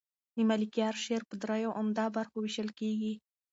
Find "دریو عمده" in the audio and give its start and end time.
1.43-2.05